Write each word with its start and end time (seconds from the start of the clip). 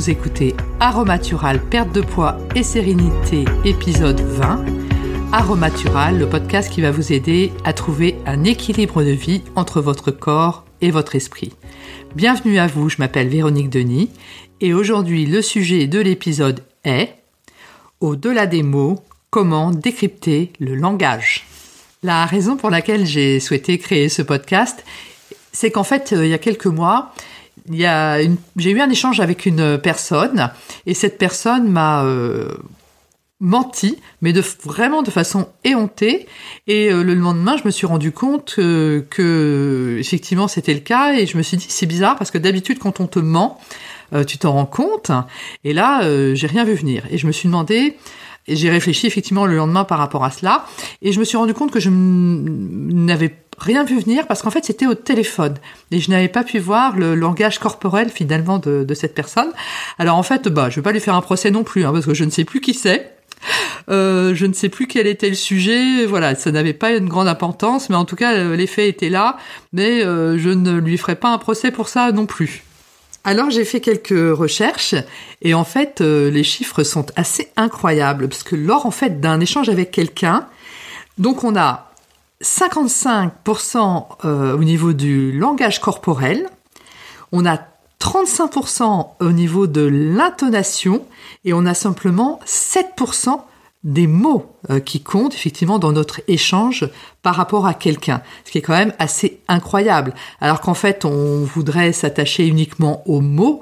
vous 0.00 0.08
écoutez 0.08 0.54
Aromatural, 0.80 1.60
perte 1.60 1.92
de 1.92 2.00
poids 2.00 2.38
et 2.54 2.62
sérénité, 2.62 3.44
épisode 3.66 4.18
20. 4.18 4.64
Aromatural, 5.30 6.18
le 6.18 6.26
podcast 6.26 6.72
qui 6.72 6.80
va 6.80 6.90
vous 6.90 7.12
aider 7.12 7.52
à 7.64 7.74
trouver 7.74 8.16
un 8.24 8.44
équilibre 8.44 9.02
de 9.02 9.10
vie 9.10 9.42
entre 9.56 9.82
votre 9.82 10.10
corps 10.10 10.64
et 10.80 10.90
votre 10.90 11.16
esprit. 11.16 11.52
Bienvenue 12.16 12.58
à 12.58 12.66
vous, 12.66 12.88
je 12.88 12.96
m'appelle 12.98 13.28
Véronique 13.28 13.68
Denis 13.68 14.08
et 14.62 14.72
aujourd'hui 14.72 15.26
le 15.26 15.42
sujet 15.42 15.86
de 15.86 16.00
l'épisode 16.00 16.64
est 16.84 17.16
Au-delà 18.00 18.46
des 18.46 18.62
mots, 18.62 19.00
comment 19.28 19.70
décrypter 19.70 20.50
le 20.60 20.76
langage. 20.76 21.46
La 22.02 22.24
raison 22.24 22.56
pour 22.56 22.70
laquelle 22.70 23.04
j'ai 23.04 23.38
souhaité 23.38 23.76
créer 23.76 24.08
ce 24.08 24.22
podcast, 24.22 24.82
c'est 25.52 25.70
qu'en 25.70 25.84
fait, 25.84 26.14
euh, 26.14 26.24
il 26.24 26.30
y 26.30 26.34
a 26.34 26.38
quelques 26.38 26.64
mois, 26.64 27.12
j'ai 27.68 28.70
eu 28.70 28.80
un 28.80 28.90
échange 28.90 29.20
avec 29.20 29.46
une 29.46 29.78
personne 29.78 30.50
et 30.86 30.94
cette 30.94 31.18
personne 31.18 31.68
m'a 31.68 32.04
euh, 32.04 32.48
menti, 33.40 33.98
mais 34.20 34.32
de 34.32 34.42
vraiment 34.64 35.02
de 35.02 35.10
façon 35.10 35.48
éhontée. 35.64 36.26
Et 36.66 36.92
euh, 36.92 37.02
le 37.02 37.14
lendemain, 37.14 37.56
je 37.56 37.64
me 37.64 37.70
suis 37.70 37.86
rendu 37.86 38.12
compte 38.12 38.54
que 38.56 39.96
effectivement 39.98 40.48
c'était 40.48 40.74
le 40.74 40.80
cas 40.80 41.14
et 41.14 41.26
je 41.26 41.36
me 41.36 41.42
suis 41.42 41.56
dit 41.56 41.66
c'est 41.68 41.86
bizarre 41.86 42.16
parce 42.16 42.30
que 42.30 42.38
d'habitude 42.38 42.78
quand 42.78 43.00
on 43.00 43.06
te 43.06 43.18
ment, 43.18 43.60
euh, 44.12 44.24
tu 44.24 44.38
t'en 44.38 44.52
rends 44.52 44.66
compte. 44.66 45.10
Et 45.64 45.72
là, 45.72 46.02
j'ai 46.34 46.46
rien 46.46 46.64
vu 46.64 46.74
venir 46.74 47.04
et 47.10 47.18
je 47.18 47.26
me 47.26 47.32
suis 47.32 47.48
demandé. 47.48 47.96
Et 48.46 48.56
j'ai 48.56 48.70
réfléchi 48.70 49.06
effectivement 49.06 49.46
le 49.46 49.56
lendemain 49.56 49.84
par 49.84 49.98
rapport 49.98 50.24
à 50.24 50.30
cela, 50.30 50.66
et 51.02 51.12
je 51.12 51.20
me 51.20 51.24
suis 51.24 51.36
rendu 51.36 51.54
compte 51.54 51.70
que 51.70 51.80
je 51.80 51.90
n'avais 51.90 53.34
rien 53.60 53.84
vu 53.84 54.00
venir 54.00 54.26
parce 54.26 54.42
qu'en 54.42 54.50
fait 54.50 54.64
c'était 54.64 54.86
au 54.86 54.94
téléphone 54.94 55.54
et 55.90 56.00
je 56.00 56.10
n'avais 56.10 56.28
pas 56.28 56.44
pu 56.44 56.58
voir 56.58 56.96
le 56.96 57.14
langage 57.14 57.58
corporel 57.58 58.08
finalement 58.08 58.58
de, 58.58 58.94
cette 58.94 59.14
personne. 59.14 59.50
Alors 59.98 60.16
en 60.16 60.22
fait, 60.22 60.48
bah, 60.48 60.70
je 60.70 60.76
vais 60.76 60.82
pas 60.82 60.92
lui 60.92 61.00
faire 61.00 61.14
un 61.14 61.20
procès 61.20 61.50
non 61.50 61.62
plus 61.62 61.84
hein, 61.84 61.92
parce 61.92 62.06
que 62.06 62.14
je 62.14 62.24
ne 62.24 62.30
sais 62.30 62.44
plus 62.44 62.60
qui 62.60 62.74
c'est. 62.74 63.16
Euh, 63.88 64.34
je 64.34 64.44
ne 64.46 64.52
sais 64.52 64.68
plus 64.68 64.86
quel 64.86 65.06
était 65.06 65.28
le 65.28 65.34
sujet, 65.34 66.04
voilà, 66.04 66.34
ça 66.34 66.50
n'avait 66.52 66.74
pas 66.74 66.92
une 66.92 67.08
grande 67.08 67.28
importance, 67.28 67.88
mais 67.88 67.96
en 67.96 68.04
tout 68.04 68.16
cas 68.16 68.44
l'effet 68.54 68.88
était 68.88 69.08
là, 69.08 69.38
mais 69.72 70.04
euh, 70.04 70.36
je 70.38 70.50
ne 70.50 70.78
lui 70.78 70.98
ferai 70.98 71.16
pas 71.16 71.32
un 71.32 71.38
procès 71.38 71.70
pour 71.70 71.88
ça 71.88 72.12
non 72.12 72.26
plus. 72.26 72.62
Alors 73.22 73.50
j'ai 73.50 73.66
fait 73.66 73.80
quelques 73.80 74.36
recherches 74.36 74.94
et 75.42 75.52
en 75.52 75.64
fait 75.64 76.00
euh, 76.00 76.30
les 76.30 76.42
chiffres 76.42 76.82
sont 76.84 77.06
assez 77.16 77.52
incroyables 77.56 78.28
parce 78.28 78.42
que 78.42 78.56
lors 78.56 78.86
en 78.86 78.90
fait 78.90 79.20
d'un 79.20 79.40
échange 79.40 79.68
avec 79.68 79.90
quelqu'un, 79.90 80.46
donc 81.18 81.44
on 81.44 81.54
a 81.54 81.90
55% 82.42 84.06
euh, 84.24 84.56
au 84.56 84.64
niveau 84.64 84.94
du 84.94 85.32
langage 85.32 85.80
corporel, 85.80 86.48
on 87.32 87.44
a 87.44 87.58
35% 88.00 89.08
au 89.20 89.32
niveau 89.32 89.66
de 89.66 89.82
l'intonation 89.82 91.04
et 91.44 91.52
on 91.52 91.66
a 91.66 91.74
simplement 91.74 92.40
7% 92.46 93.42
des 93.82 94.06
mots 94.06 94.54
euh, 94.68 94.78
qui 94.78 95.00
comptent 95.02 95.34
effectivement 95.34 95.78
dans 95.78 95.92
notre 95.92 96.20
échange 96.28 96.88
par 97.22 97.34
rapport 97.34 97.66
à 97.66 97.72
quelqu'un, 97.72 98.20
ce 98.44 98.50
qui 98.50 98.58
est 98.58 98.62
quand 98.62 98.76
même 98.76 98.92
assez 98.98 99.40
incroyable. 99.48 100.12
Alors 100.40 100.60
qu'en 100.60 100.74
fait, 100.74 101.06
on 101.06 101.44
voudrait 101.44 101.92
s'attacher 101.92 102.46
uniquement 102.46 103.02
aux 103.06 103.20
mots, 103.20 103.60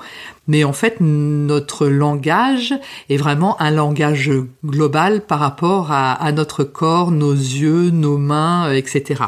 mais 0.49 0.65
en 0.65 0.73
fait, 0.73 0.97
notre 1.01 1.87
langage 1.87 2.75
est 3.11 3.17
vraiment 3.17 3.61
un 3.61 3.71
langage 3.71 4.33
global 4.65 5.21
par 5.21 5.39
rapport 5.39 5.93
à, 5.93 6.33
notre 6.33 6.65
corps, 6.65 7.13
nos 7.13 7.33
yeux, 7.33 7.91
nos 7.91 8.19
mains, 8.19 8.73
etc. 8.73 9.23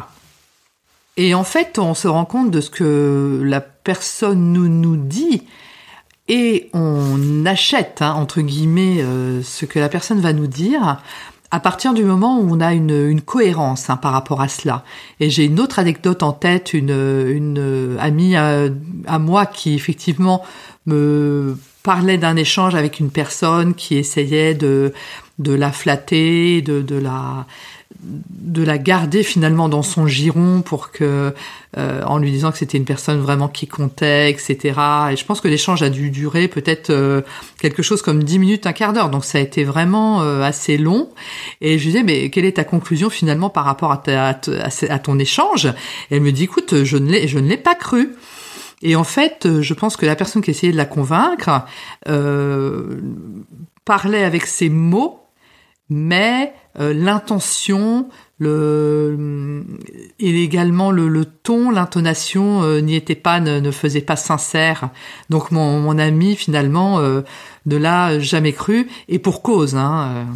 Et 1.17 1.35
en 1.35 1.45
fait, 1.45 1.79
on 1.79 1.95
se 1.95 2.09
rend 2.09 2.25
compte 2.25 2.51
de 2.51 2.61
ce 2.61 2.71
que 2.71 3.41
la 3.45 3.61
personne 3.61 4.53
nous, 4.53 4.69
nous 4.69 4.97
dit 4.97 5.43
et 6.33 6.71
on 6.75 7.45
achète, 7.45 8.03
hein, 8.03 8.13
entre 8.13 8.41
guillemets, 8.41 9.03
euh, 9.03 9.43
ce 9.43 9.67
que 9.67 9.81
la 9.81 9.89
personne 9.89 10.21
va 10.21 10.33
nous 10.33 10.47
dire 10.47 11.03
à 11.51 11.59
partir 11.59 11.93
du 11.93 12.05
moment 12.05 12.39
où 12.39 12.55
on 12.55 12.61
a 12.61 12.73
une, 12.73 13.21
cohérence 13.21 13.91
hein, 13.91 13.97
par 13.97 14.13
rapport 14.13 14.41
à 14.41 14.47
cela. 14.47 14.85
Et 15.19 15.29
j'ai 15.29 15.47
une 15.47 15.59
autre 15.59 15.81
anecdote 15.81 16.23
en 16.23 16.33
tête, 16.33 16.73
une, 16.73 17.97
amie 17.99 18.37
à, 18.37 19.19
moi 19.19 19.47
qui 19.47 19.75
effectivement 19.75 20.45
me 20.87 21.59
parlait 21.83 22.19
d'un 22.19 22.37
échange 22.37 22.77
avec 22.77 23.01
une 23.01 23.11
personne 23.11 23.75
qui 23.75 23.97
essayait 23.97 24.55
de, 24.55 24.93
la 25.41 25.73
flatter, 25.73 26.63
de 26.63 26.97
la 26.97 27.47
de 28.03 28.63
la 28.63 28.79
garder 28.79 29.23
finalement 29.23 29.69
dans 29.69 29.83
son 29.83 30.07
giron 30.07 30.63
pour 30.63 30.91
que, 30.91 31.35
euh, 31.77 32.03
en 32.05 32.19
lui 32.19 32.31
disant 32.31 32.51
que 32.51 32.59
c'était 32.59 32.79
une 32.79 32.85
personne 32.85 33.21
vraiment 33.21 33.49
qui 33.49 33.67
comptait, 33.67 34.31
etc. 34.31 34.57
Et 35.13 35.17
je 35.17 35.25
pense 35.25 35.41
que 35.41 35.49
l'échange 35.49 35.83
a 35.83 35.91
dû 35.91 36.11
durer 36.11 36.49
peut-être 36.49 36.91
euh, 36.91 37.21
quelque 37.61 37.83
chose 37.83 38.01
comme 38.01 38.25
dix 38.25 38.39
minutes, 38.39 38.67
un 38.67 38.73
quart 38.73 38.93
d'heure. 38.93 39.11
Donc 39.11 39.25
ça 39.25 39.39
a 39.39 39.41
été 39.41 39.65
vraiment 39.65 40.23
euh, 40.23 40.43
assez 40.43 40.79
long. 40.79 41.11
Et 41.61 41.79
je 41.79 41.85
lui 41.85 41.93
disais, 41.93 42.03
mais 42.03 42.31
quelle 42.31 42.47
est 42.47 42.57
ta 42.57 42.65
conclusion 42.65 43.11
finalement 43.11 43.51
par 43.51 43.65
rapport 43.65 43.93
à, 43.93 44.03
à, 44.09 44.99
ton 44.99 45.19
échange? 45.19 45.67
Et 46.11 46.17
elle 46.17 46.23
me 46.23 46.33
dit, 46.33 46.45
écoute, 46.45 46.85
je 46.85 46.97
ne 46.97 47.11
l'ai, 47.11 47.29
je 47.29 47.39
ne 47.39 47.49
l'ai 47.49 47.59
pas 47.59 47.75
cru. 47.75 48.15
Et 48.83 48.97
en 48.97 49.05
fait, 49.05 49.47
je 49.61 49.75
pense 49.75 49.99
que 49.99 50.07
la 50.07 50.17
personne 50.17 50.41
qui 50.41 50.51
essayait 50.51 50.73
de 50.73 50.79
la 50.79 50.87
convaincre 50.87 51.67
parlait 53.85 54.25
avec 54.25 54.47
ses 54.47 54.71
mots, 54.71 55.21
mais 55.91 56.55
euh, 56.79 56.95
l'intention, 56.95 58.09
le 58.39 59.65
et 60.21 60.43
également 60.43 60.93
le, 60.93 61.25
ton, 61.25 61.71
l'intonation 61.71 62.63
euh, 62.63 62.81
n'y 62.81 62.95
était 62.95 63.17
pas, 63.17 63.41
ne, 63.41 63.59
ne, 63.59 63.71
faisait 63.73 64.01
pas 64.01 64.17
sincère. 64.17 64.91
Donc 65.29 65.51
mon, 65.51 65.81
mon 65.81 65.99
ami 65.99 66.37
finalement 66.37 67.01
euh, 67.01 67.23
ne 67.67 67.77
l'a 67.77 68.21
jamais 68.21 68.53
cru 68.53 68.89
et 69.09 69.19
pour 69.19 69.43
cause. 69.43 69.75
Hein, 69.75 70.27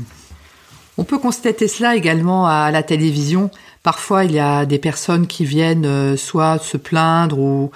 On 0.98 1.04
peut 1.04 1.18
constater 1.18 1.68
cela 1.68 1.94
également 1.94 2.46
à 2.46 2.72
la 2.72 2.82
télévision. 2.82 3.50
Parfois, 3.84 4.24
il 4.24 4.32
y 4.32 4.40
a 4.40 4.66
des 4.66 4.78
personnes 4.78 5.26
qui 5.26 5.44
viennent 5.44 6.16
soit 6.16 6.58
se 6.58 6.78
plaindre 6.78 7.38
ou 7.38 7.70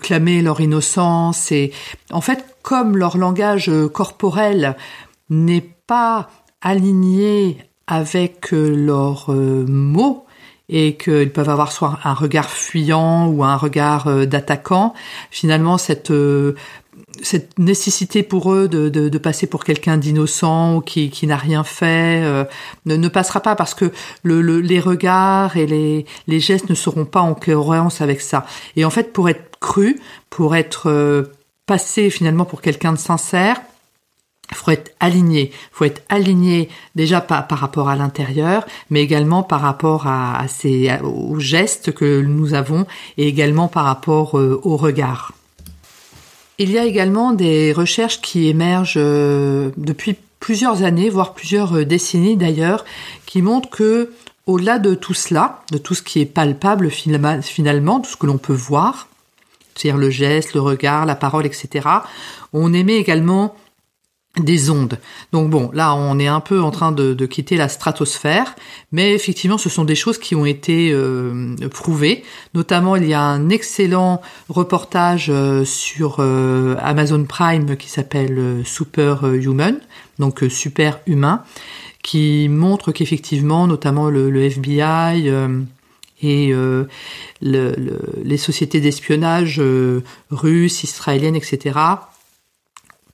clamer 0.00 0.42
leur 0.42 0.60
innocence. 0.60 1.52
Et 1.52 1.72
en 2.10 2.20
fait, 2.20 2.44
comme 2.62 2.96
leur 2.96 3.16
langage 3.16 3.70
corporel 3.92 4.76
n'est 5.30 5.64
pas 5.86 6.28
alignés 6.62 7.58
avec 7.86 8.54
euh, 8.54 8.74
leurs 8.74 9.30
euh, 9.32 9.66
mots 9.68 10.24
et 10.68 10.96
qu'ils 10.96 11.30
peuvent 11.30 11.50
avoir 11.50 11.72
soit 11.72 11.98
un 12.04 12.14
regard 12.14 12.48
fuyant 12.48 13.26
ou 13.26 13.44
un 13.44 13.56
regard 13.56 14.06
euh, 14.06 14.24
d'attaquant, 14.24 14.94
finalement 15.30 15.76
cette 15.76 16.12
cette 17.20 17.58
nécessité 17.58 18.22
pour 18.22 18.52
eux 18.52 18.68
de, 18.68 18.88
de, 18.88 19.08
de 19.10 19.18
passer 19.18 19.46
pour 19.46 19.64
quelqu'un 19.64 19.98
d'innocent 19.98 20.76
ou 20.76 20.80
qui, 20.80 21.10
qui 21.10 21.26
n'a 21.26 21.36
rien 21.36 21.62
fait 21.62 22.22
ne, 22.86 22.96
ne, 22.96 23.08
passera 23.08 23.40
pas 23.40 23.54
parce 23.54 23.74
que 23.74 23.92
le, 24.22 24.40
le, 24.40 24.60
les 24.60 24.80
regards 24.80 25.56
et 25.56 25.66
les, 25.66 26.06
les 26.26 26.40
gestes 26.40 26.70
ne 26.70 26.74
seront 26.74 27.04
pas 27.04 27.20
en 27.20 27.34
cohérence 27.34 28.00
avec 28.00 28.22
ça. 28.22 28.46
Et 28.76 28.84
en 28.86 28.90
fait, 28.90 29.12
pour 29.12 29.28
être 29.28 29.58
cru, 29.60 30.00
pour 30.30 30.56
être 30.56 31.30
passé 31.66 32.08
finalement 32.08 32.46
pour 32.46 32.62
quelqu'un 32.62 32.92
de 32.92 32.98
sincère, 32.98 33.60
il 34.52 34.56
faut 34.56 34.70
être 34.70 34.92
aligné. 35.00 35.50
Faut 35.72 35.84
être 35.84 36.02
aligné 36.08 36.68
déjà 36.94 37.20
par, 37.20 37.46
par 37.46 37.58
rapport 37.58 37.88
à 37.88 37.96
l'intérieur, 37.96 38.66
mais 38.90 39.02
également 39.02 39.42
par 39.42 39.62
rapport 39.62 40.06
à, 40.06 40.38
à 40.38 40.46
ces, 40.48 40.92
aux 41.02 41.40
gestes 41.40 41.92
que 41.92 42.20
nous 42.20 42.52
avons 42.52 42.86
et 43.16 43.26
également 43.26 43.68
par 43.68 43.84
rapport 43.84 44.38
euh, 44.38 44.60
au 44.62 44.76
regard. 44.76 45.32
Il 46.58 46.70
y 46.70 46.78
a 46.78 46.84
également 46.84 47.32
des 47.32 47.72
recherches 47.72 48.20
qui 48.20 48.48
émergent 48.48 48.94
euh, 48.98 49.70
depuis 49.78 50.16
plusieurs 50.38 50.82
années, 50.82 51.08
voire 51.08 51.32
plusieurs 51.32 51.78
euh, 51.78 51.84
décennies 51.86 52.36
d'ailleurs, 52.36 52.84
qui 53.24 53.40
montrent 53.40 53.70
que 53.70 54.12
au-delà 54.46 54.78
de 54.78 54.94
tout 54.94 55.14
cela, 55.14 55.62
de 55.70 55.78
tout 55.78 55.94
ce 55.94 56.02
qui 56.02 56.20
est 56.20 56.26
palpable 56.26 56.90
finalement, 56.90 58.00
tout 58.00 58.10
ce 58.10 58.16
que 58.16 58.26
l'on 58.26 58.38
peut 58.38 58.52
voir, 58.52 59.08
c'est-à-dire 59.74 59.98
le 59.98 60.10
geste, 60.10 60.52
le 60.52 60.60
regard, 60.60 61.06
la 61.06 61.14
parole, 61.14 61.46
etc., 61.46 61.88
on 62.52 62.74
émet 62.74 62.96
également 62.96 63.54
des 64.40 64.70
ondes. 64.70 64.98
Donc 65.32 65.50
bon, 65.50 65.70
là 65.74 65.94
on 65.94 66.18
est 66.18 66.26
un 66.26 66.40
peu 66.40 66.62
en 66.62 66.70
train 66.70 66.90
de, 66.90 67.14
quitter 67.26 67.56
la 67.56 67.68
stratosphère, 67.68 68.54
mais 68.90 69.12
effectivement 69.12 69.58
ce 69.58 69.68
sont 69.68 69.84
des 69.84 69.94
choses 69.94 70.18
qui 70.18 70.34
ont 70.34 70.46
été 70.46 70.90
euh, 70.90 71.54
prouvées. 71.70 72.24
Notamment 72.54 72.96
il 72.96 73.06
y 73.06 73.14
a 73.14 73.20
un 73.20 73.50
excellent 73.50 74.22
reportage 74.48 75.26
euh, 75.28 75.64
sur 75.66 76.16
euh, 76.18 76.76
Amazon 76.80 77.24
Prime 77.24 77.76
qui 77.76 77.90
s'appelle 77.90 78.62
Super 78.64 79.24
Human, 79.26 79.78
donc 80.18 80.44
super 80.48 81.00
humain, 81.06 81.42
qui 82.02 82.48
montre 82.48 82.90
qu'effectivement 82.90 83.66
notamment 83.66 84.08
le, 84.08 84.34
FBI 84.42 85.30
et 86.22 86.54
les 87.42 88.36
sociétés 88.36 88.80
d'espionnage 88.80 89.60
russes, 90.30 90.84
israéliennes, 90.84 91.36
etc 91.36 91.72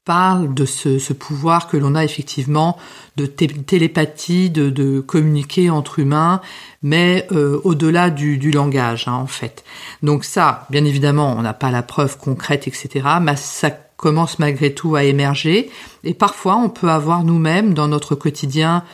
parle 0.08 0.54
de 0.54 0.64
ce, 0.64 1.12
pouvoir 1.12 1.68
que 1.68 1.76
l'on 1.76 1.94
a 1.94 2.02
effectivement 2.02 2.78
de 3.18 3.26
télépathie, 3.26 4.48
de, 4.48 5.00
communiquer 5.00 5.68
entre 5.68 5.98
humains, 5.98 6.40
mais 6.82 7.26
euh, 7.30 7.60
au-delà 7.62 8.08
du, 8.08 8.50
langage, 8.50 9.06
hein, 9.06 9.12
en 9.12 9.26
fait. 9.26 9.64
Donc 10.02 10.24
ça, 10.24 10.66
bien 10.70 10.86
évidemment, 10.86 11.34
on 11.36 11.42
n'a 11.42 11.52
pas 11.52 11.70
la 11.70 11.82
preuve 11.82 12.16
concrète, 12.16 12.66
etc., 12.66 13.06
mais 13.20 13.36
ça 13.36 13.68
commence 13.98 14.38
malgré 14.38 14.72
tout 14.72 14.96
à 14.96 15.04
émerger. 15.04 15.68
Et 16.04 16.14
parfois, 16.14 16.56
on 16.56 16.70
peut 16.70 16.88
avoir 16.88 17.22
nous-mêmes 17.22 17.74
dans 17.74 17.88
notre 17.88 18.14
quotidien 18.14 18.84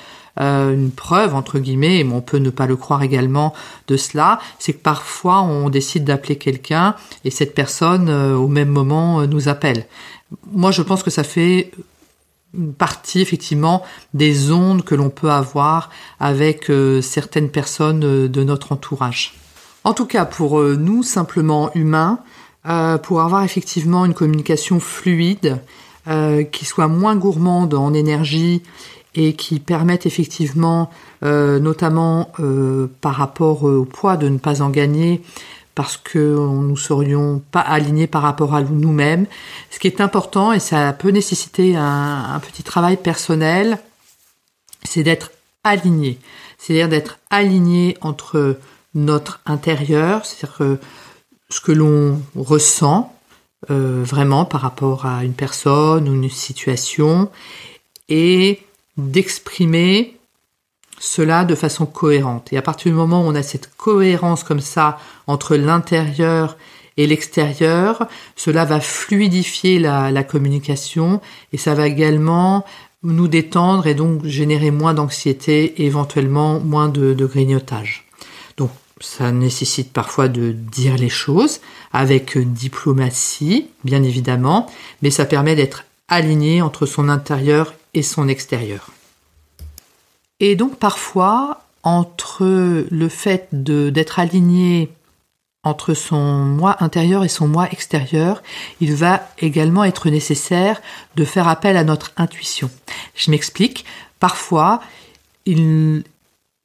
euh, 0.41 0.75
une 0.75 0.91
preuve 0.91 1.37
entre 1.37 1.61
guillemets, 1.61 2.01
et 2.01 2.05
on 2.05 2.23
peut 2.23 2.39
ne 2.39 2.51
pas 2.51 2.67
le 2.67 2.75
croire 2.75 3.05
également 3.05 3.55
de 3.87 3.97
cela, 3.97 4.41
c'est 4.59 4.73
que 4.73 4.83
parfois 4.83 5.43
on 5.43 5.69
décide 5.69 6.03
d'appeler 6.03 6.35
quelqu'un 6.35 6.97
et 7.25 7.31
cette 7.31 7.55
personne 7.55 8.09
euh, 8.09 8.35
au 8.35 8.49
même 8.49 8.71
moment 8.71 9.25
nous 9.29 9.49
appelle. 9.49 9.87
Moi, 10.51 10.71
je 10.71 10.83
pense 10.83 11.03
que 11.03 11.11
ça 11.11 11.25
fait 11.25 11.71
partie 12.79 13.21
effectivement 13.21 13.83
des 14.15 14.53
ondes 14.53 14.85
que 14.85 14.95
l'on 14.95 15.11
peut 15.11 15.31
avoir 15.31 15.91
avec 16.21 16.71
certaines 17.03 17.51
personnes 17.51 18.29
de 18.29 18.45
notre 18.45 18.71
entourage. 18.73 19.35
En 19.83 19.93
tout 19.93 20.07
cas, 20.07 20.25
pour 20.25 20.63
nous, 20.63 21.03
simplement 21.03 21.73
humains, 21.75 22.21
pour 23.03 23.21
avoir 23.23 23.43
effectivement 23.43 24.05
une 24.05 24.15
communication 24.15 24.79
fluide, 24.79 25.59
qui 26.53 26.65
soit 26.65 26.87
moins 26.87 27.17
gourmande 27.17 27.75
en 27.75 27.93
énergie 27.93 28.63
et 29.15 29.35
qui 29.35 29.61
permettent 29.61 30.07
effectivement, 30.07 30.91
euh, 31.25 31.59
notamment 31.59 32.33
euh, 32.41 32.89
par 33.01 33.15
rapport 33.15 33.65
au 33.65 33.85
poids, 33.85 34.17
de 34.17 34.29
ne 34.29 34.39
pas 34.39 34.63
en 34.63 34.71
gagner 34.71 35.23
parce 35.75 35.97
que 35.97 36.19
nous 36.19 36.77
serions 36.77 37.43
pas 37.51 37.61
alignés 37.61 38.07
par 38.07 38.23
rapport 38.23 38.55
à 38.55 38.63
nous-mêmes. 38.63 39.27
Ce 39.71 39.79
qui 39.79 39.87
est 39.87 40.01
important, 40.01 40.53
et 40.53 40.61
ça 40.61 40.93
peut 40.93 41.11
nécessiter 41.11 41.77
un, 41.77 42.41
petit 42.41 42.63
travail 42.63 42.97
personnel, 42.97 43.79
c'est 44.85 45.03
d'être 45.03 45.33
aligné. 45.65 46.19
C'est-à-dire 46.59 46.89
d'être 46.89 47.19
aligné 47.31 47.97
entre 48.01 48.59
notre 48.95 49.41
intérieur, 49.47 50.25
c'est-à-dire 50.25 50.79
ce 51.49 51.61
que 51.61 51.73
l'on 51.73 52.21
ressent 52.37 53.15
euh, 53.71 54.03
vraiment 54.05 54.45
par 54.45 54.61
rapport 54.61 55.07
à 55.07 55.25
une 55.25 55.33
personne 55.33 56.09
ou 56.09 56.15
une 56.15 56.31
situation, 56.31 57.31
et 58.09 58.63
d'exprimer 58.97 60.19
cela 61.05 61.45
de 61.45 61.55
façon 61.55 61.85
cohérente. 61.85 62.53
Et 62.53 62.57
à 62.57 62.63
partir 62.63 62.91
du 62.91 62.97
moment 62.97 63.23
où 63.23 63.29
on 63.29 63.35
a 63.35 63.43
cette 63.43 63.71
cohérence 63.77 64.43
comme 64.43 64.61
ça 64.61 64.99
entre 65.27 65.55
l'intérieur 65.55 66.57
et 66.97 67.07
l'extérieur, 67.07 68.09
cela 68.37 68.65
va 68.65 68.81
fluidifier 68.81 69.79
la, 69.79 70.25
communication 70.25 71.21
et 71.53 71.59
ça 71.59 71.75
va 71.75 71.87
également 71.87 72.65
nous 73.03 73.29
détendre 73.29 73.87
et 73.87 73.95
donc 73.95 74.25
générer 74.25 74.71
moins 74.71 74.95
d'anxiété 74.95 75.75
et 75.77 75.85
éventuellement 75.85 76.59
moins 76.59 76.89
de, 76.89 77.13
de 77.13 77.27
grignotage. 77.27 78.07
Donc 78.57 78.71
ça 79.01 79.31
nécessite 79.31 79.93
parfois 79.93 80.29
de 80.29 80.53
dire 80.53 80.97
les 80.97 81.11
choses 81.11 81.61
avec 81.93 82.39
diplomatie, 82.39 83.67
bien 83.85 84.03
évidemment, 84.03 84.71
mais 85.03 85.11
ça 85.11 85.27
permet 85.27 85.55
d'être 85.55 85.85
aligné 86.09 86.63
entre 86.63 86.87
son 86.87 87.11
intérieur 87.11 87.75
et 87.93 88.03
son 88.03 88.27
extérieur. 88.27 88.89
Et 90.41 90.57
donc 90.57 90.77
parfois, 90.77 91.63
entre 91.83 92.87
le 92.91 93.09
fait 93.09 93.49
d'être 93.53 94.19
aligné 94.19 94.91
entre 95.63 95.95
son 95.95 96.45
moi 96.45 96.77
intérieur 96.81 97.25
et 97.25 97.29
son 97.29 97.49
moi 97.49 97.69
extérieur, 97.71 98.43
il 98.81 98.95
va 98.95 99.23
également 99.39 99.85
être 99.85 100.11
nécessaire 100.11 100.81
de 101.17 101.25
faire 101.25 101.49
appel 101.49 101.77
à 101.77 101.85
notre 101.85 102.13
intuition. 102.17 102.71
Je 103.15 103.31
m'explique. 103.31 103.85
Parfois, 104.21 104.83
il 105.47 106.05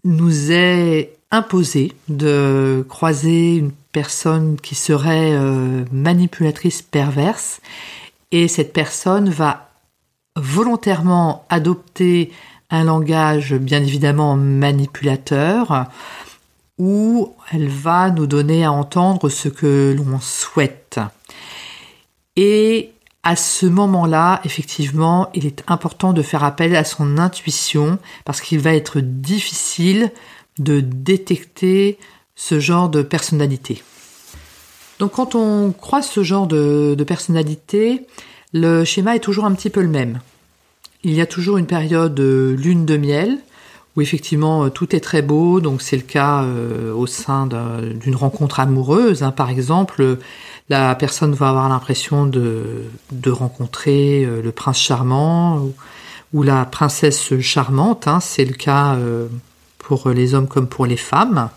nous 0.04 0.51
est 0.51 1.13
imposé 1.31 1.94
de 2.07 2.86
croiser 2.89 3.56
une 3.56 3.71
personne 3.92 4.57
qui 4.60 4.75
serait 4.75 5.31
euh, 5.33 5.86
manipulatrice 5.92 6.81
perverse 6.81 7.62
et 8.31 8.48
cette 8.48 8.74
personne 8.74 9.30
va 9.30 9.69
volontairement 10.36 11.45
adopter 11.50 12.31
un 12.69 12.83
langage 12.83 13.54
bien 13.54 13.81
évidemment 13.81 14.36
manipulateur 14.36 15.88
où 16.77 17.36
elle 17.51 17.68
va 17.68 18.10
nous 18.10 18.27
donner 18.27 18.63
à 18.63 18.71
entendre 18.71 19.30
ce 19.30 19.50
que 19.50 19.95
l'on 19.98 20.19
souhaite. 20.19 21.00
Et 22.36 22.92
à 23.24 23.36
ce 23.36 23.66
moment-là, 23.66 24.39
effectivement, 24.45 25.30
il 25.33 25.45
est 25.45 25.63
important 25.68 26.13
de 26.13 26.21
faire 26.21 26.44
appel 26.44 26.75
à 26.75 26.86
son 26.86 27.18
intuition 27.18 28.00
parce 28.24 28.39
qu'il 28.39 28.60
va 28.60 28.74
être 28.74 29.01
difficile 29.01 30.12
de 30.57 30.80
détecter 30.80 32.00
ce 32.36 32.60
genre 32.60 32.88
de 32.88 33.01
personnalité. 33.01 33.83
Donc 35.00 35.13
quand 35.13 35.36
on 35.36 35.71
croise 35.71 36.07
ce 36.07 36.24
genre 36.24 36.48
de, 36.48 36.95
de 36.98 37.04
personnalité, 37.04 38.07
le 38.54 38.86
schéma 38.86 39.16
est 39.16 39.19
toujours 39.19 39.45
un 39.45 39.54
petit 39.54 39.69
peu 39.69 39.81
le 39.81 39.89
même. 39.89 40.19
Il 41.04 41.13
y 41.13 41.22
a 41.22 41.25
toujours 41.25 41.57
une 41.57 41.66
période 41.66 42.13
de 42.13 42.56
lune 42.60 42.86
de 42.86 42.98
miel 42.98 43.38
où 43.96 44.01
effectivement 44.01 44.66
euh, 44.66 44.69
tout 44.69 44.96
est 44.96 45.00
très 45.00 45.22
beau, 45.22 45.62
donc 45.62 45.81
c'est 45.81 45.96
le 45.96 46.04
cas 46.04 46.44
euh, 46.44 46.94
au 46.94 47.07
sein 47.07 47.48
d'une 47.48 48.16
rencontre 48.16 48.60
amoureuse. 48.60 49.24
Hein. 49.24 49.31
Par 49.31 49.50
exemple, 49.50 50.18
la 50.68 50.94
personne 50.96 51.34
va 51.34 51.50
avoir 51.50 51.69
l'impression 51.69 52.25
de, 52.25 52.90
rencontrer 53.28 54.25
euh, 54.25 54.42
le 54.42 54.51
prince 54.51 54.80
charmant 54.80 55.69
ou, 56.34 56.44
la 56.44 56.66
princesse 56.66 57.40
charmante. 57.40 58.07
Hein. 58.07 58.19
C'est 58.19 58.45
le 58.45 58.54
cas 58.54 58.98
pour 59.80 60.10
les 60.10 60.36
hommes 60.36 60.48
comme 60.48 60.68
pour 60.68 60.86
les 60.86 60.98
femmes. 60.98 61.50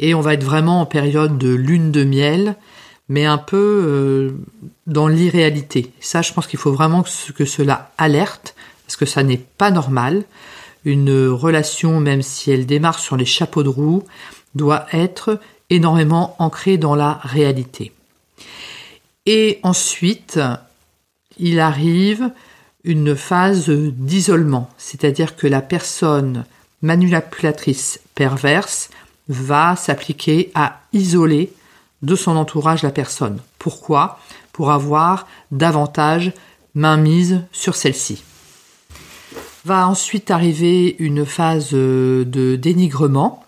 Et 0.00 0.14
on 0.14 0.20
va 0.20 0.34
être 0.34 0.42
vraiment 0.42 0.80
en 0.80 0.86
période 0.86 1.38
de 1.38 1.54
lune 1.54 1.92
de 1.92 2.02
miel 2.02 2.56
mais 3.10 3.26
un 3.26 3.38
peu 3.38 3.82
euh, 3.84 4.30
dans 4.86 5.08
l'irréalité. 5.08 5.92
Ça, 5.98 6.22
je 6.22 6.32
pense 6.32 6.46
qu'il 6.46 6.60
faut 6.60 6.72
vraiment 6.72 7.04
que, 7.34 7.44
cela 7.44 7.90
alerte, 7.98 8.54
parce 8.86 8.96
que 8.96 9.04
ça 9.04 9.24
n'est 9.24 9.36
pas 9.58 9.72
normal. 9.72 10.22
Une 10.84 11.26
relation, 11.26 11.98
même 11.98 12.22
si 12.22 12.52
elle 12.52 12.66
démarre 12.66 13.00
sur 13.00 13.16
les 13.16 13.24
chapeaux 13.24 13.64
de 13.64 13.68
roue, 13.68 14.04
doit 14.54 14.86
être 14.92 15.40
énormément 15.70 16.36
ancrée 16.38 16.78
dans 16.78 16.94
la 16.94 17.20
réalité. 17.24 17.92
Et 19.26 19.58
ensuite, 19.64 20.38
il 21.36 21.58
arrive 21.58 22.30
une 22.84 23.16
phase 23.16 23.68
d'isolement, 23.70 24.70
c'est-à-dire 24.78 25.34
que 25.34 25.48
la 25.48 25.62
personne 25.62 26.44
manipulatrice 26.80 28.00
perverse 28.14 28.88
va 29.28 29.74
s'appliquer 29.74 30.52
à 30.54 30.80
isoler 30.92 31.52
de 32.02 32.14
son 32.16 32.36
entourage 32.36 32.82
la 32.82 32.90
personne. 32.90 33.40
Pourquoi? 33.58 34.18
Pour 34.52 34.70
avoir 34.70 35.26
davantage 35.50 36.32
mainmise 36.74 37.42
sur 37.52 37.74
celle-ci. 37.74 38.22
Va 39.64 39.86
ensuite 39.86 40.30
arriver 40.30 40.96
une 40.98 41.26
phase 41.26 41.70
euh, 41.74 42.24
de 42.24 42.56
dénigrement. 42.56 43.44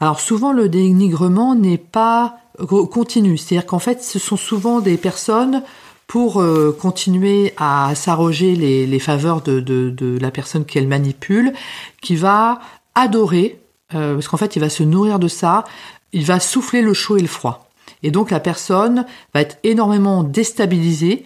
Alors 0.00 0.20
souvent 0.20 0.52
le 0.52 0.68
dénigrement 0.68 1.54
n'est 1.54 1.78
pas 1.78 2.38
continu, 2.68 3.38
c'est-à-dire 3.38 3.66
qu'en 3.66 3.78
fait 3.78 4.02
ce 4.02 4.18
sont 4.18 4.36
souvent 4.36 4.80
des 4.80 4.96
personnes 4.96 5.62
pour 6.06 6.42
euh, 6.42 6.76
continuer 6.78 7.54
à 7.56 7.94
s'arroger 7.94 8.54
les, 8.54 8.98
faveurs 8.98 9.40
de, 9.40 10.18
la 10.20 10.30
personne 10.30 10.64
qu'elle 10.64 10.86
manipule, 10.86 11.54
qui 12.02 12.16
va 12.16 12.60
adorer, 12.94 13.60
euh, 13.94 14.14
parce 14.14 14.28
qu'en 14.28 14.36
fait 14.36 14.54
il 14.56 14.58
va 14.58 14.68
se 14.68 14.82
nourrir 14.82 15.18
de 15.18 15.28
ça, 15.28 15.64
il 16.12 16.24
va 16.26 16.38
souffler 16.38 16.82
le 16.82 16.92
chaud 16.92 17.16
et 17.16 17.22
le 17.22 17.28
froid. 17.28 17.71
Et 18.02 18.10
donc 18.10 18.30
la 18.30 18.40
personne 18.40 19.06
va 19.34 19.40
être 19.40 19.58
énormément 19.62 20.22
déstabilisée. 20.22 21.24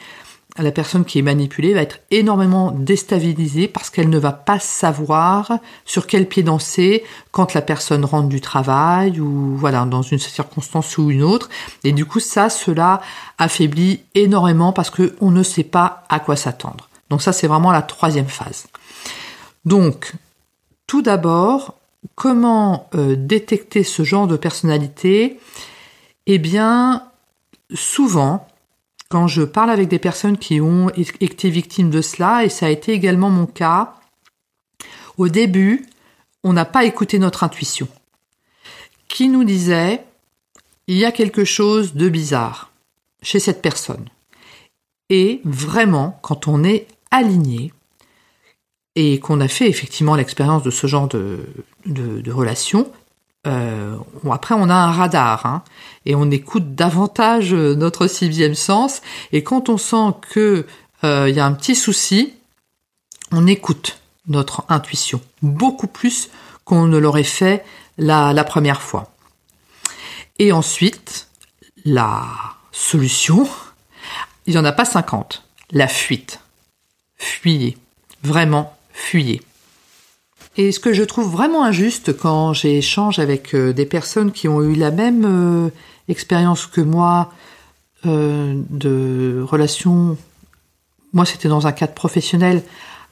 La 0.59 0.73
personne 0.73 1.05
qui 1.05 1.19
est 1.19 1.23
manipulée 1.23 1.75
va 1.75 1.83
être 1.83 1.99
énormément 2.11 2.71
déstabilisée 2.71 3.69
parce 3.69 3.91
qu'elle 3.91 4.09
ne 4.09 4.19
va 4.19 4.33
pas 4.33 4.59
savoir 4.59 5.59
sur 5.85 6.07
quel 6.07 6.27
pied 6.27 6.43
danser 6.43 7.05
quand 7.31 7.53
la 7.53 7.61
personne 7.61 8.07
rentre 8.07 8.29
du 8.29 8.41
travail 8.41 9.21
ou 9.21 9.55
voilà 9.57 9.85
dans 9.85 10.01
une 10.01 10.19
circonstance 10.19 10.97
ou 10.97 11.11
une 11.11 11.23
autre. 11.23 11.51
Et 11.85 11.93
du 11.93 12.07
coup 12.07 12.21
ça, 12.21 12.49
cela 12.49 13.03
affaiblit 13.37 14.01
énormément 14.15 14.73
parce 14.73 14.91
qu'on 14.91 15.31
ne 15.31 15.43
sait 15.43 15.63
pas 15.63 16.05
à 16.09 16.21
quoi 16.21 16.37
s'attendre. 16.37 16.89
Donc 17.11 17.21
ça 17.21 17.33
c'est 17.33 17.49
vraiment 17.49 17.71
la 17.73 17.83
troisième 17.83 18.29
phase. 18.29 18.67
Donc 19.67 20.15
tout 20.87 21.03
d'abord, 21.03 21.75
comment 22.15 22.89
euh, 22.95 23.17
détecter 23.17 23.83
ce 23.83 24.05
genre 24.05 24.27
de 24.27 24.37
personnalité 24.37 25.39
eh 26.27 26.39
bien, 26.39 27.05
souvent, 27.75 28.47
quand 29.09 29.29
je 29.29 29.43
parle 29.43 29.71
avec 29.71 29.89
des 29.89 29.99
personnes 29.99 30.39
qui 30.39 30.61
ont 30.61 30.91
été 30.91 31.51
victimes 31.51 31.91
de 31.91 32.03
cela, 32.03 32.45
et 32.45 32.49
ça 32.49 32.67
a 32.67 32.71
été 32.71 32.93
également 32.93 33.31
mon 33.31 33.47
cas, 33.47 33.95
au 35.17 35.29
début, 35.29 35.87
on 36.45 36.53
n'a 36.53 36.65
pas 36.65 36.85
écouté 36.85 37.19
notre 37.19 37.45
intuition, 37.45 37.89
qui 39.09 39.29
nous 39.29 39.45
disait, 39.45 40.05
il 40.87 40.97
y 40.97 41.05
a 41.05 41.13
quelque 41.13 41.45
chose 41.45 41.95
de 41.95 42.09
bizarre 42.09 42.71
chez 43.23 43.39
cette 43.39 43.63
personne. 43.63 44.09
Et 45.09 45.41
vraiment, 45.45 46.19
quand 46.23 46.49
on 46.49 46.65
est 46.65 46.87
aligné, 47.11 47.73
et 48.97 49.21
qu'on 49.21 49.41
a 49.41 49.49
fait 49.49 49.69
effectivement 49.69 50.17
l'expérience 50.17 50.63
de 50.63 50.71
ce 50.71 50.87
genre 50.87 51.07
de, 51.07 51.45
relation, 52.31 52.91
euh, 53.47 53.97
après 54.31 54.55
on 54.55 54.69
a 54.69 54.75
un 54.75 54.91
radar 54.91 55.47
hein, 55.47 55.63
et 56.05 56.15
on 56.15 56.31
écoute 56.31 56.75
davantage 56.75 57.53
notre 57.55 58.07
sixième 58.07 58.55
sens. 58.55 59.03
Et 59.33 59.43
quand 59.43 59.69
on 59.69 59.79
sent 59.79 60.15
que 60.31 60.67
il 61.03 61.35
y 61.35 61.39
a 61.39 61.47
un 61.47 61.53
petit 61.53 61.77
souci, 61.77 62.35
on 63.31 63.47
écoute 63.47 64.01
notre 64.27 64.65
intuition 64.69 65.21
beaucoup 65.41 65.87
plus 65.87 66.31
qu'on 66.65 66.87
ne 66.87 66.99
l'aurait 66.99 67.23
fait 67.23 67.65
la, 67.97 68.33
la 68.33 68.43
première 68.43 68.83
fois. 68.83 69.13
Et 70.39 70.53
ensuite, 70.53 71.29
la 71.85 72.25
solution, 72.73 73.49
il 74.47 74.53
n'y 74.53 74.59
en 74.59 74.65
a 74.65 74.73
pas 74.73 74.85
50. 74.85 75.45
La 75.71 75.89
fuite. 75.89 76.41
Fuyez. 77.17 77.79
Vraiment, 78.23 78.77
fuyez. 78.93 79.43
Et 80.59 80.73
ce 80.73 80.81
que 80.81 80.95
je 80.95 81.03
trouve 81.03 81.31
vraiment 81.31 81.65
injuste 81.65 82.17
quand 82.17 82.55
j'échange 82.55 83.19
avec 83.19 83.55
euh, 83.55 83.75
des 83.75 83.85
personnes 83.85 84.33
qui 84.33 84.49
ont 84.49 84.63
eu 84.63 84.75
la 84.75 84.91
même 84.91 85.25
euh, 85.27 85.69
expérience 86.09 86.67
que 86.67 86.81
moi 86.81 87.31
euh, 88.07 88.55
de 88.71 89.45
relation, 89.47 90.17
moi 91.13 91.27
c'était 91.27 91.49
dans 91.49 91.67
un 91.67 91.73
cadre 91.73 91.93
professionnel, 91.93 92.63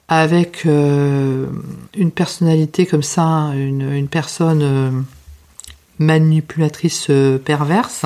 avec 0.09 0.67
une 0.67 2.11
personnalité 2.15 2.85
comme 2.85 3.03
ça, 3.03 3.53
une 3.55 4.07
personne 4.07 5.07
manipulatrice 5.99 7.11
perverse, 7.43 8.05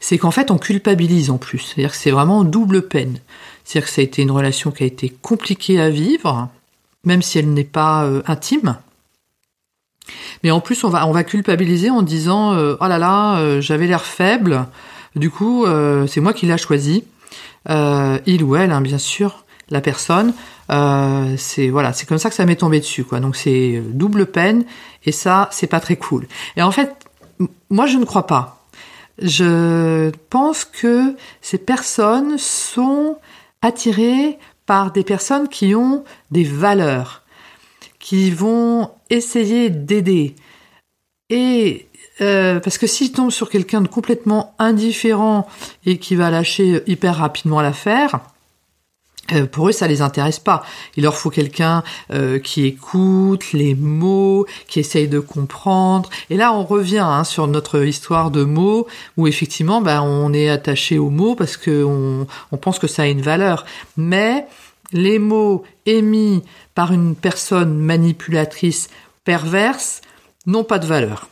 c'est 0.00 0.16
qu'en 0.16 0.30
fait 0.30 0.50
on 0.50 0.56
culpabilise 0.56 1.28
en 1.28 1.36
plus. 1.36 1.58
C'est-à-dire 1.58 1.90
que 1.90 1.98
c'est 1.98 2.10
vraiment 2.10 2.42
double 2.42 2.88
peine. 2.88 3.18
C'est-à-dire 3.64 3.86
que 3.86 3.94
ça 3.94 4.00
a 4.00 4.04
été 4.04 4.22
une 4.22 4.30
relation 4.30 4.70
qui 4.70 4.84
a 4.84 4.86
été 4.86 5.10
compliquée 5.10 5.78
à 5.78 5.90
vivre, 5.90 6.48
même 7.04 7.22
si 7.22 7.38
elle 7.38 7.52
n'est 7.52 7.64
pas 7.64 8.04
euh, 8.04 8.22
intime. 8.26 8.76
Mais 10.42 10.50
en 10.50 10.60
plus, 10.60 10.84
on 10.84 10.88
va, 10.88 11.06
on 11.06 11.12
va 11.12 11.24
culpabiliser 11.24 11.90
en 11.90 12.02
disant 12.02 12.54
euh, 12.54 12.76
Oh 12.80 12.86
là 12.86 12.98
là, 12.98 13.38
euh, 13.38 13.60
j'avais 13.60 13.86
l'air 13.86 14.04
faible, 14.04 14.66
du 15.14 15.30
coup, 15.30 15.66
c'est 16.08 16.20
moi 16.20 16.32
qui 16.32 16.46
l'a 16.46 16.56
choisi. 16.56 17.04
il 17.68 18.42
ou 18.42 18.56
elle, 18.56 18.72
hein, 18.72 18.80
bien 18.80 18.98
sûr, 18.98 19.44
la 19.68 19.82
personne. 19.82 20.32
c'est 21.36 21.68
voilà, 21.68 21.92
c'est 21.92 22.06
comme 22.06 22.18
ça 22.18 22.30
que 22.30 22.34
ça 22.34 22.46
m'est 22.46 22.56
tombé 22.56 22.80
dessus, 22.80 23.04
quoi. 23.04 23.20
Donc 23.20 23.36
c'est 23.36 23.82
double 23.92 24.26
peine, 24.26 24.64
et 25.04 25.12
ça, 25.12 25.48
c'est 25.52 25.66
pas 25.66 25.80
très 25.80 25.96
cool. 25.96 26.26
Et 26.56 26.62
en 26.62 26.72
fait, 26.72 26.94
moi, 27.68 27.86
je 27.86 27.98
ne 27.98 28.06
crois 28.06 28.26
pas. 28.26 28.64
Je 29.20 30.10
pense 30.30 30.64
que 30.64 31.14
ces 31.42 31.58
personnes 31.58 32.38
sont 32.38 33.18
attirées 33.60 34.38
par 34.72 34.90
des 34.90 35.04
personnes 35.04 35.48
qui 35.50 35.74
ont 35.74 36.02
des 36.30 36.44
valeurs, 36.44 37.24
qui 37.98 38.30
vont 38.30 38.88
essayer 39.10 39.68
d'aider. 39.68 40.34
Et 41.28 41.88
euh, 42.22 42.58
parce 42.58 42.78
que 42.78 42.86
s'ils 42.86 43.12
tombent 43.12 43.30
sur 43.30 43.50
quelqu'un 43.50 43.82
de 43.82 43.88
complètement 43.88 44.54
indifférent 44.58 45.46
et 45.84 45.98
qui 45.98 46.16
va 46.16 46.30
lâcher 46.30 46.82
hyper 46.86 47.18
rapidement 47.18 47.60
l'affaire, 47.60 48.20
euh, 49.32 49.46
pour 49.46 49.68
eux, 49.68 49.72
ça 49.72 49.86
les 49.86 50.02
intéresse 50.02 50.40
pas. 50.40 50.64
Il 50.96 51.04
leur 51.04 51.14
faut 51.14 51.30
quelqu'un 51.30 51.82
euh, 52.12 52.38
qui 52.38 52.66
écoute 52.66 53.52
les 53.52 53.74
mots, 53.74 54.46
qui 54.68 54.80
essaye 54.80 55.08
de 55.08 55.20
comprendre. 55.20 56.10
Et 56.28 56.36
là, 56.36 56.52
on 56.52 56.64
revient 56.64 56.98
hein, 56.98 57.24
sur 57.24 57.46
notre 57.46 57.84
histoire 57.84 58.30
de 58.30 58.44
mots, 58.44 58.86
où 59.16 59.26
effectivement, 59.26 59.80
ben, 59.80 60.02
on 60.02 60.32
est 60.32 60.48
attaché 60.48 60.98
aux 60.98 61.10
mots 61.10 61.34
parce 61.34 61.56
qu'on 61.56 62.26
on 62.50 62.56
pense 62.56 62.78
que 62.78 62.88
ça 62.88 63.02
a 63.02 63.06
une 63.06 63.22
valeur. 63.22 63.64
Mais 63.96 64.46
les 64.92 65.18
mots 65.18 65.64
émis 65.86 66.42
par 66.74 66.92
une 66.92 67.14
personne 67.14 67.78
manipulatrice 67.78 68.88
perverse 69.24 70.00
n'ont 70.46 70.64
pas 70.64 70.78
de 70.78 70.86
valeur. 70.86 71.28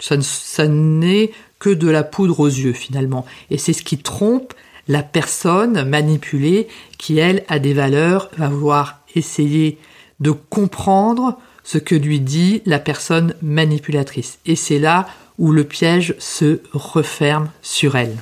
Ça, 0.00 0.66
n'est 0.66 1.30
que 1.58 1.70
de 1.70 1.88
la 1.88 2.02
poudre 2.02 2.40
aux 2.40 2.48
yeux 2.48 2.72
finalement. 2.72 3.24
Et 3.50 3.58
c'est 3.58 3.72
ce 3.72 3.84
qui 3.84 3.98
trompe 3.98 4.52
la 4.88 5.02
personne 5.02 5.84
manipulée 5.88 6.66
qui, 6.98 7.18
elle, 7.18 7.44
a 7.48 7.60
des 7.60 7.72
valeurs, 7.72 8.30
va 8.36 8.48
vouloir 8.48 9.00
essayer 9.14 9.78
de 10.18 10.32
comprendre 10.32 11.38
ce 11.62 11.78
que 11.78 11.94
lui 11.94 12.20
dit 12.20 12.62
la 12.66 12.80
personne 12.80 13.34
manipulatrice. 13.42 14.38
Et 14.44 14.56
c'est 14.56 14.80
là 14.80 15.06
où 15.38 15.52
le 15.52 15.64
piège 15.64 16.16
se 16.18 16.60
referme 16.72 17.48
sur 17.62 17.96
elle. 17.96 18.16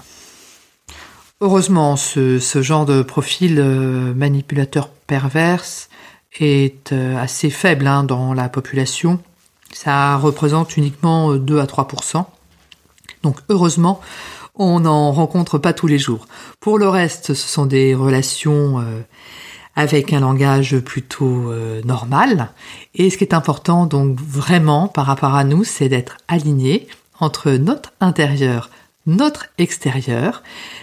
Heureusement, 1.41 1.97
ce, 1.97 2.39
genre 2.61 2.85
de 2.85 3.03
profil 3.03 3.59
euh, 3.59 4.13
manipulateur 4.15 4.89
perverse 5.07 5.89
est 6.39 6.93
euh, 6.93 7.17
assez 7.17 7.51
faible 7.51 7.87
hein, 7.87 8.05
dans 8.05 8.35
la 8.35 8.49
population. 8.49 9.21
Ça 9.73 10.17
représente 10.17 10.77
uniquement 10.77 11.35
2 11.35 11.61
à 11.61 11.65
3% 11.65 12.25
Donc 13.23 13.37
heureusement, 13.49 14.01
on 14.61 14.81
n'en 14.81 15.13
rencontre 15.13 15.59
pas 15.59 15.73
tous 15.73 15.87
les 15.87 15.99
jours. 15.99 16.27
Pour 16.61 16.79
le 16.79 16.89
reste, 16.89 17.35
ce 17.35 17.49
sont 17.49 17.67
des 17.67 17.95
relations 17.95 18.81
euh, 18.81 19.01
avec 19.75 20.13
un 20.13 20.21
langage 20.21 20.79
plutôt 20.81 21.51
euh, 21.51 21.81
normal. 21.85 22.51
Et 22.95 23.11
ce 23.11 23.17
qui 23.17 23.25
est 23.25 23.35
important, 23.35 23.87
donc 23.87 24.19
vraiment 24.21 24.89
par 24.89 25.07
rapport 25.07 25.35
à 25.35 25.45
nous, 25.45 25.65
c'est 25.65 25.89
d'être 25.89 26.19
aligné 26.29 26.89
entre 27.21 27.53
notre 27.53 27.93
intérieur, 28.01 28.71
notre 29.07 29.47
extérieur, 29.59 30.43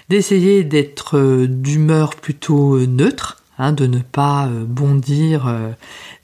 d'essayer 0.09 0.63
d'être 0.63 1.17
euh, 1.17 1.47
d'humeur 1.47 2.15
plutôt 2.15 2.79
neutre, 2.79 3.43
hein, 3.57 3.71
de 3.71 3.87
ne 3.87 3.99
pas 3.99 4.47
bondir 4.47 5.51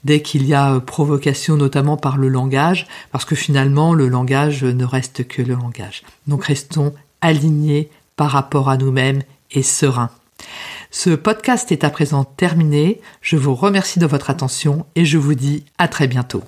dès 0.04 0.22
qu'il 0.22 0.46
y 0.46 0.54
a 0.54 0.78
provocation, 0.80 1.56
notamment 1.56 1.96
par 1.96 2.16
le 2.16 2.28
langage, 2.28 2.86
parce 3.10 3.24
que 3.24 3.34
finalement 3.34 3.92
le 3.92 4.08
langage 4.08 4.62
ne 4.64 4.84
reste 4.84 5.26
que 5.26 5.42
le 5.42 5.54
langage. 5.54 6.02
Donc 6.26 6.44
restons 6.44 6.94
aligné 7.20 7.90
par 8.16 8.30
rapport 8.30 8.68
à 8.68 8.76
nous-mêmes 8.76 9.22
et 9.50 9.62
serein. 9.62 10.10
Ce 10.90 11.10
podcast 11.10 11.72
est 11.72 11.82
à 11.82 11.90
présent 11.90 12.24
terminé. 12.24 13.00
Je 13.20 13.36
vous 13.36 13.54
remercie 13.54 13.98
de 13.98 14.06
votre 14.06 14.30
attention 14.30 14.86
et 14.94 15.04
je 15.04 15.18
vous 15.18 15.34
dis 15.34 15.64
à 15.78 15.88
très 15.88 16.06
bientôt. 16.06 16.44